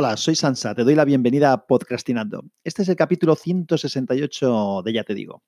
Hola, 0.00 0.16
soy 0.16 0.36
Sansa, 0.36 0.76
te 0.76 0.84
doy 0.84 0.94
la 0.94 1.04
bienvenida 1.04 1.52
a 1.52 1.66
Podcastinando. 1.66 2.44
Este 2.62 2.82
es 2.82 2.88
el 2.88 2.94
capítulo 2.94 3.34
168 3.34 4.82
de 4.84 4.92
Ya 4.92 5.02
te 5.02 5.12
digo. 5.12 5.42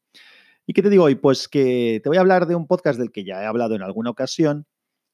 ¿Y 0.67 0.73
qué 0.73 0.83
te 0.83 0.91
digo 0.91 1.05
hoy? 1.05 1.15
Pues 1.15 1.47
que 1.47 2.01
te 2.03 2.09
voy 2.09 2.17
a 2.17 2.21
hablar 2.21 2.47
de 2.47 2.57
un 2.57 2.67
podcast 2.67 2.99
del 2.99 3.13
que 3.13 3.23
ya 3.23 3.45
he 3.45 3.47
hablado 3.47 3.77
en 3.77 3.83
alguna 3.83 4.11
ocasión, 4.11 4.67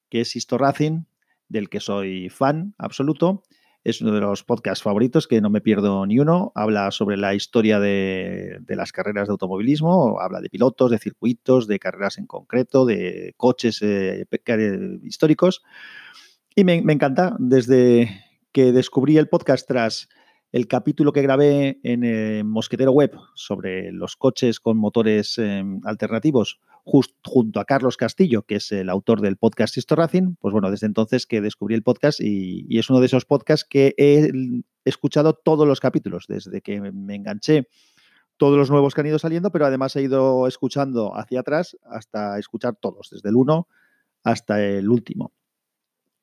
que 0.08 0.22
es 0.22 0.34
Histo 0.34 0.56
Racing, 0.56 1.02
del 1.50 1.68
que 1.68 1.80
soy 1.80 2.30
fan 2.30 2.74
absoluto. 2.78 3.42
Es 3.84 4.00
uno 4.00 4.12
de 4.12 4.22
los 4.22 4.42
podcasts 4.42 4.82
favoritos 4.82 5.28
que 5.28 5.42
no 5.42 5.50
me 5.50 5.60
pierdo 5.60 6.06
ni 6.06 6.18
uno. 6.18 6.50
Habla 6.54 6.90
sobre 6.90 7.18
la 7.18 7.34
historia 7.34 7.78
de, 7.78 8.58
las 8.66 8.90
carreras 8.90 9.28
de 9.28 9.32
automovilismo, 9.32 10.18
habla 10.18 10.40
de 10.40 10.48
pilotos, 10.48 10.90
de 10.90 10.98
circuitos, 10.98 11.66
de 11.66 11.78
carreras 11.78 12.16
en 12.16 12.26
concreto, 12.26 12.86
de 12.86 13.34
coches 13.36 13.82
eh, 13.82 14.24
históricos. 15.02 15.62
Y 16.54 16.64
me, 16.64 16.80
me 16.80 16.94
encanta 16.94 17.36
desde 17.38 18.24
que 18.56 18.72
descubrí 18.72 19.18
el 19.18 19.28
podcast 19.28 19.68
tras 19.68 20.08
el 20.50 20.66
capítulo 20.66 21.12
que 21.12 21.20
grabé 21.20 21.78
en 21.82 22.04
eh, 22.04 22.42
Mosquetero 22.42 22.90
Web 22.90 23.14
sobre 23.34 23.92
los 23.92 24.16
coches 24.16 24.60
con 24.60 24.78
motores 24.78 25.36
em, 25.36 25.82
alternativos 25.84 26.58
junto 26.82 27.60
a 27.60 27.66
Carlos 27.66 27.98
Castillo, 27.98 28.44
que 28.44 28.54
es 28.54 28.72
el 28.72 28.88
autor 28.88 29.20
del 29.20 29.36
podcast 29.36 29.76
Histo 29.76 29.94
Racing, 29.94 30.36
pues 30.40 30.52
bueno, 30.52 30.70
desde 30.70 30.86
entonces 30.86 31.26
que 31.26 31.42
descubrí 31.42 31.74
el 31.74 31.82
podcast 31.82 32.18
y, 32.22 32.66
es 32.78 32.88
uno 32.88 33.00
de 33.00 33.06
esos 33.06 33.26
podcasts 33.26 33.66
que 33.68 33.94
he 33.98 34.30
escuchado 34.86 35.34
todos 35.34 35.68
los 35.68 35.78
capítulos, 35.78 36.24
desde 36.26 36.62
que 36.62 36.80
me 36.80 37.14
enganché 37.14 37.68
todos 38.38 38.56
los 38.56 38.70
nuevos 38.70 38.94
que 38.94 39.02
han 39.02 39.08
ido 39.08 39.18
saliendo, 39.18 39.52
pero 39.52 39.66
además 39.66 39.94
he 39.96 40.02
ido 40.02 40.46
escuchando 40.46 41.14
hacia 41.14 41.40
atrás 41.40 41.76
hasta 41.84 42.38
escuchar 42.38 42.76
todos, 42.80 43.10
desde 43.10 43.28
el 43.28 43.36
1 43.36 43.68
hasta 44.24 44.64
el 44.64 44.88
último. 44.88 45.34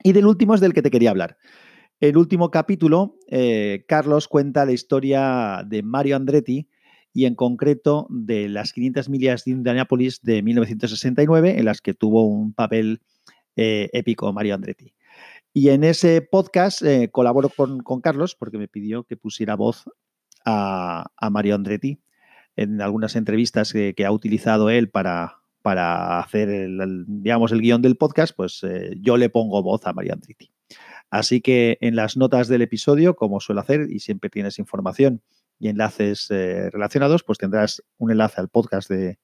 Y 0.03 0.13
del 0.13 0.25
último 0.25 0.55
es 0.55 0.61
del 0.61 0.73
que 0.73 0.81
te 0.81 0.89
quería 0.89 1.11
hablar. 1.11 1.37
El 2.03 2.17
último 2.17 2.51
capítulo, 2.51 3.15
eh, 3.29 3.85
Carlos 3.87 4.27
cuenta 4.27 4.65
la 4.65 4.73
historia 4.73 5.63
de 5.65 5.83
Mario 5.83 6.17
Andretti 6.17 6.67
y 7.13 7.23
en 7.23 7.33
concreto 7.33 8.07
de 8.09 8.49
las 8.49 8.73
500 8.73 9.07
millas 9.07 9.45
de 9.45 9.51
Indianápolis 9.51 10.21
de 10.21 10.41
1969, 10.41 11.57
en 11.57 11.63
las 11.63 11.79
que 11.79 11.93
tuvo 11.93 12.23
un 12.27 12.53
papel 12.53 12.99
eh, 13.55 13.89
épico 13.93 14.33
Mario 14.33 14.55
Andretti. 14.55 14.93
Y 15.53 15.69
en 15.69 15.85
ese 15.85 16.21
podcast 16.21 16.81
eh, 16.81 17.07
colaboro 17.09 17.47
con, 17.47 18.01
Carlos 18.01 18.35
porque 18.35 18.57
me 18.57 18.67
pidió 18.67 19.05
que 19.05 19.15
pusiera 19.15 19.55
voz 19.55 19.85
a, 20.43 21.09
Mario 21.31 21.55
Andretti 21.55 22.01
en 22.57 22.81
algunas 22.81 23.15
entrevistas 23.15 23.71
que, 23.71 23.95
ha 24.05 24.11
utilizado 24.11 24.69
él 24.69 24.89
para, 24.89 25.37
hacer 26.19 26.49
el, 26.49 27.05
digamos, 27.07 27.53
el 27.53 27.61
guion 27.61 27.81
del 27.81 27.95
podcast, 27.95 28.35
pues 28.35 28.61
yo 28.99 29.15
le 29.15 29.29
pongo 29.29 29.63
voz 29.63 29.87
a 29.87 29.93
Mario 29.93 30.11
Andretti. 30.15 30.52
Así 31.13 31.41
que 31.41 31.77
en 31.79 31.95
las 31.95 32.17
notas 32.17 32.47
del 32.47 32.63
episodio, 32.63 33.15
como 33.15 33.39
suelo 33.39 33.61
hacer, 33.61 33.85
y 33.91 33.99
siempre 33.99 34.31
tienes 34.31 34.57
información 34.57 35.21
y 35.59 35.67
enlaces 35.67 36.25
eh, 36.31 36.71
relacionados, 36.71 37.21
pues 37.21 37.37
tendrás 37.37 37.83
un 37.99 38.09
enlace 38.09 38.41
al 38.41 38.49
podcast 38.49 38.89
de, 38.89 39.19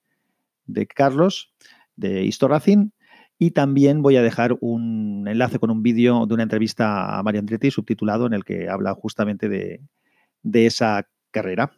Carlos, 0.93 1.51
de 1.95 2.25
Historacin, 2.25 2.93
y 3.39 3.51
también 3.51 4.03
voy 4.03 4.17
a 4.17 4.21
dejar 4.21 4.55
un 4.61 5.25
enlace 5.27 5.57
con 5.57 5.71
un 5.71 5.81
vídeo 5.81 6.27
de 6.27 6.33
una 6.35 6.43
entrevista 6.43 7.17
a 7.17 7.23
Mario 7.23 7.39
Andretti 7.39 7.71
subtitulado 7.71 8.27
en 8.27 8.33
el 8.33 8.45
que 8.45 8.69
habla 8.69 8.93
justamente 8.93 9.49
de, 9.49 9.81
de 10.43 10.67
esa 10.67 11.09
carrera. 11.31 11.71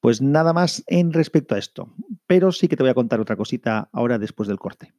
Pues 0.00 0.20
nada 0.20 0.52
más 0.52 0.84
en 0.86 1.14
respecto 1.14 1.54
a 1.54 1.58
esto, 1.58 1.94
pero 2.26 2.52
sí 2.52 2.68
que 2.68 2.76
te 2.76 2.82
voy 2.82 2.90
a 2.90 2.94
contar 2.94 3.20
otra 3.20 3.36
cosita 3.36 3.88
ahora 3.90 4.18
después 4.18 4.50
del 4.50 4.58
corte. 4.58 4.92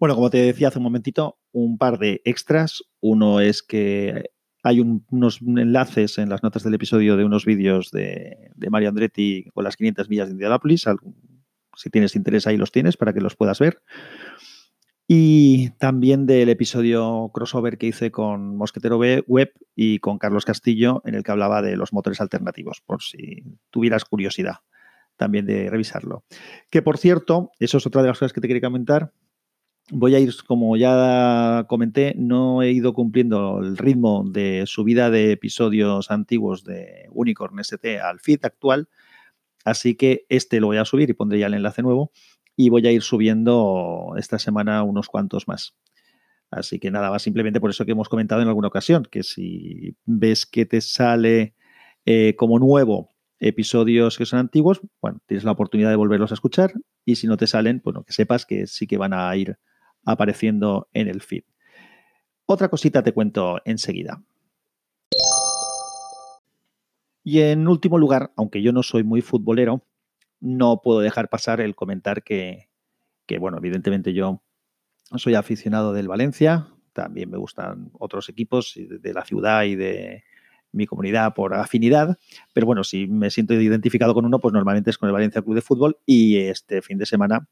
Bueno, 0.00 0.14
como 0.14 0.30
te 0.30 0.38
decía 0.38 0.68
hace 0.68 0.78
un 0.78 0.84
momentito, 0.84 1.38
un 1.52 1.76
par 1.76 1.98
de 1.98 2.22
extras. 2.24 2.82
Uno 3.00 3.38
es 3.40 3.62
que 3.62 4.30
hay 4.62 4.80
unos 4.80 5.42
enlaces 5.42 6.16
en 6.16 6.30
las 6.30 6.42
notas 6.42 6.62
del 6.62 6.72
episodio 6.72 7.18
de 7.18 7.24
unos 7.26 7.44
vídeos 7.44 7.90
de, 7.90 8.50
Mario 8.70 8.88
Andretti 8.88 9.44
con 9.52 9.62
las 9.62 9.76
500 9.76 10.08
millas 10.08 10.28
de 10.28 10.32
Indianapolis. 10.32 10.86
Si 11.76 11.90
tienes 11.90 12.16
interés, 12.16 12.46
ahí 12.46 12.56
los 12.56 12.72
tienes 12.72 12.96
para 12.96 13.12
que 13.12 13.20
los 13.20 13.36
puedas 13.36 13.58
ver. 13.58 13.82
Y 15.06 15.68
también 15.78 16.24
del 16.24 16.48
episodio 16.48 17.30
crossover 17.34 17.76
que 17.76 17.88
hice 17.88 18.10
con 18.10 18.56
Mosquetero 18.56 18.96
Web 18.96 19.52
y 19.76 19.98
con 19.98 20.16
Carlos 20.16 20.46
Castillo, 20.46 21.02
en 21.04 21.14
el 21.14 21.24
que 21.24 21.32
hablaba 21.32 21.60
de 21.60 21.76
los 21.76 21.92
motores 21.92 22.22
alternativos, 22.22 22.80
por 22.86 23.02
si 23.02 23.44
tuvieras 23.68 24.06
curiosidad 24.06 24.60
también 25.20 25.44
de 25.44 25.68
revisarlo. 25.68 26.24
Que 26.70 26.80
por 26.80 26.96
cierto, 26.96 27.50
eso 27.58 27.76
es 27.76 27.86
otra 27.86 28.00
de 28.00 28.08
las 28.08 28.18
cosas 28.18 28.32
que 28.32 28.40
te 28.40 28.48
quería 28.48 28.62
comentar, 28.62 29.12
voy 29.90 30.14
a 30.14 30.18
ir, 30.18 30.32
como 30.46 30.76
ya 30.76 31.66
comenté, 31.68 32.14
no 32.16 32.62
he 32.62 32.72
ido 32.72 32.92
cumpliendo 32.92 33.60
el 33.60 33.76
ritmo 33.76 34.24
de 34.26 34.64
subida 34.66 35.10
de 35.10 35.32
episodios 35.32 36.10
antiguos 36.10 36.64
de 36.64 37.06
Unicorn 37.10 37.58
ST 37.60 38.00
al 38.00 38.20
feed 38.20 38.44
actual, 38.44 38.88
así 39.64 39.94
que 39.94 40.26
este 40.28 40.60
lo 40.60 40.68
voy 40.68 40.78
a 40.78 40.84
subir 40.84 41.10
y 41.10 41.14
pondré 41.14 41.40
ya 41.40 41.46
el 41.46 41.54
enlace 41.54 41.82
nuevo 41.82 42.12
y 42.56 42.70
voy 42.70 42.86
a 42.86 42.92
ir 42.92 43.02
subiendo 43.02 44.14
esta 44.16 44.38
semana 44.38 44.82
unos 44.82 45.08
cuantos 45.08 45.48
más. 45.48 45.76
Así 46.50 46.78
que 46.80 46.90
nada 46.90 47.10
más, 47.10 47.22
simplemente 47.22 47.60
por 47.60 47.70
eso 47.70 47.84
que 47.84 47.92
hemos 47.92 48.08
comentado 48.08 48.42
en 48.42 48.48
alguna 48.48 48.68
ocasión, 48.68 49.06
que 49.10 49.22
si 49.22 49.96
ves 50.04 50.46
que 50.46 50.66
te 50.66 50.80
sale 50.80 51.54
eh, 52.04 52.34
como 52.36 52.58
nuevo 52.58 53.10
episodios 53.38 54.18
que 54.18 54.26
son 54.26 54.40
antiguos, 54.40 54.80
bueno, 55.00 55.20
tienes 55.26 55.44
la 55.44 55.52
oportunidad 55.52 55.90
de 55.90 55.96
volverlos 55.96 56.32
a 56.32 56.34
escuchar 56.34 56.74
y 57.04 57.16
si 57.16 57.26
no 57.26 57.36
te 57.36 57.46
salen, 57.46 57.80
bueno, 57.84 58.02
que 58.04 58.12
sepas 58.12 58.44
que 58.46 58.66
sí 58.66 58.86
que 58.86 58.98
van 58.98 59.14
a 59.14 59.34
ir 59.36 59.58
apareciendo 60.04 60.88
en 60.92 61.08
el 61.08 61.20
feed. 61.22 61.44
Otra 62.46 62.68
cosita 62.68 63.02
te 63.02 63.12
cuento 63.12 63.60
enseguida. 63.64 64.22
Y 67.22 67.40
en 67.40 67.68
último 67.68 67.98
lugar, 67.98 68.32
aunque 68.36 68.62
yo 68.62 68.72
no 68.72 68.82
soy 68.82 69.04
muy 69.04 69.20
futbolero, 69.20 69.84
no 70.40 70.80
puedo 70.82 71.00
dejar 71.00 71.28
pasar 71.28 71.60
el 71.60 71.76
comentar 71.76 72.22
que, 72.24 72.68
bueno, 73.38 73.58
evidentemente 73.58 74.12
yo 74.14 74.42
soy 75.16 75.34
aficionado 75.34 75.92
del 75.92 76.08
Valencia, 76.08 76.68
también 76.92 77.30
me 77.30 77.38
gustan 77.38 77.90
otros 77.98 78.28
equipos 78.28 78.74
de 78.76 79.12
la 79.12 79.24
ciudad 79.24 79.64
y 79.64 79.76
de 79.76 80.24
mi 80.72 80.86
comunidad 80.86 81.34
por 81.34 81.54
afinidad, 81.54 82.18
pero 82.52 82.66
bueno, 82.66 82.84
si 82.84 83.06
me 83.06 83.30
siento 83.30 83.54
identificado 83.54 84.14
con 84.14 84.24
uno, 84.24 84.40
pues 84.40 84.52
normalmente 84.54 84.90
es 84.90 84.98
con 84.98 85.08
el 85.08 85.12
Valencia 85.12 85.42
Club 85.42 85.56
de 85.56 85.62
Fútbol 85.62 85.98
y 86.06 86.38
este 86.38 86.80
fin 86.80 86.96
de 86.96 87.06
semana 87.06 87.48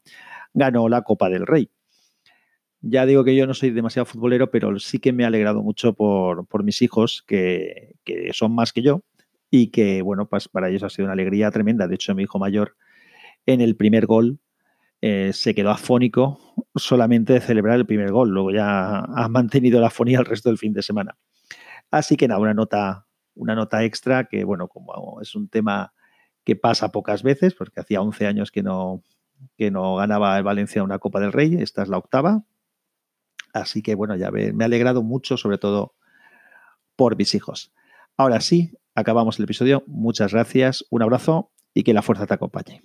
ganó 0.53 0.89
la 0.89 1.03
Copa 1.03 1.29
del 1.29 1.45
Rey. 1.45 1.69
Ya 2.81 3.05
digo 3.05 3.23
que 3.25 3.35
yo 3.35 3.45
no 3.45 3.53
soy 3.53 3.71
demasiado 3.71 4.05
futbolero, 4.05 4.51
pero 4.51 4.77
sí 4.79 4.99
que 4.99 5.11
me 5.11 5.25
ha 5.25 5.27
alegrado 5.27 5.61
mucho 5.61 5.93
por, 5.93 6.63
mis 6.63 6.81
hijos, 6.81 7.23
que, 7.27 7.95
son 8.31 8.53
más 8.55 8.71
que 8.71 8.81
yo, 8.81 9.01
y 9.51 9.67
que, 9.67 10.01
bueno, 10.01 10.29
pues 10.29 10.47
para 10.47 10.69
ellos 10.69 10.83
ha 10.83 10.89
sido 10.89 11.05
una 11.05 11.13
alegría 11.13 11.51
tremenda. 11.51 11.87
De 11.87 11.95
hecho, 11.95 12.15
mi 12.15 12.23
hijo 12.23 12.39
mayor, 12.39 12.77
en 13.45 13.61
el 13.61 13.75
primer 13.75 14.05
gol, 14.05 14.39
eh, 15.01 15.31
se 15.33 15.53
quedó 15.55 15.71
afónico 15.71 16.39
solamente 16.75 17.33
de 17.33 17.41
celebrar 17.41 17.77
el 17.77 17.85
primer 17.85 18.11
gol. 18.11 18.29
Luego 18.29 18.51
ya 18.51 18.99
ha 18.99 19.27
mantenido 19.29 19.81
la 19.81 19.87
afonía 19.87 20.19
el 20.19 20.25
resto 20.25 20.49
del 20.49 20.57
fin 20.57 20.73
de 20.73 20.81
semana. 20.81 21.17
Así 21.91 22.15
que 22.15 22.27
nada, 22.27 22.39
una 22.39 22.53
nota, 22.53 23.07
una 23.35 23.55
nota 23.55 23.83
extra 23.83 24.25
que, 24.25 24.43
bueno, 24.43 24.67
como 24.67 25.19
es 25.21 25.35
un 25.35 25.49
tema 25.49 25.93
que 26.45 26.55
pasa 26.55 26.91
pocas 26.91 27.23
veces, 27.23 27.55
porque 27.55 27.81
hacía 27.81 28.01
11 28.01 28.27
años 28.27 28.51
que 28.51 28.63
no, 28.63 29.03
que 29.57 29.71
no 29.71 29.95
ganaba 29.95 30.37
el 30.37 30.43
Valencia 30.43 30.83
una 30.83 30.99
Copa 30.99 31.19
del 31.19 31.33
Rey, 31.33 31.55
esta 31.55 31.83
es 31.83 31.89
la 31.89 31.97
octava, 31.97 32.43
Así 33.53 33.81
que 33.81 33.95
bueno, 33.95 34.15
ya 34.15 34.31
me, 34.31 34.53
me 34.53 34.63
ha 34.63 34.67
alegrado 34.67 35.03
mucho, 35.03 35.37
sobre 35.37 35.57
todo 35.57 35.95
por 36.95 37.15
mis 37.17 37.33
hijos. 37.35 37.71
Ahora 38.17 38.41
sí, 38.41 38.73
acabamos 38.95 39.39
el 39.39 39.45
episodio. 39.45 39.83
Muchas 39.87 40.33
gracias, 40.33 40.85
un 40.89 41.01
abrazo 41.01 41.51
y 41.73 41.83
que 41.83 41.93
la 41.93 42.01
fuerza 42.01 42.27
te 42.27 42.33
acompañe. 42.33 42.83